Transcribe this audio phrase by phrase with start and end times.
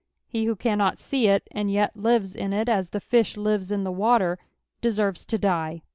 [0.27, 3.83] He who Gannot see it, and jet lives in it as the fish Ures in
[3.83, 4.39] the water,
[4.81, 5.83] deserves to die.